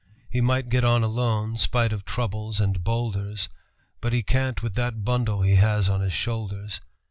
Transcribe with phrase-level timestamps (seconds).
[0.31, 3.49] He might get on alone, spite of troubles and bowlders,
[4.01, 6.81] But he can't with that bundle he has on his shoulders.